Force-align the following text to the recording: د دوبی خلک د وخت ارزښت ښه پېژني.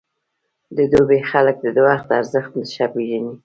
د 0.77 0.79
دوبی 0.91 1.19
خلک 1.29 1.57
د 1.75 1.77
وخت 1.87 2.07
ارزښت 2.19 2.53
ښه 2.75 2.85
پېژني. 2.93 3.33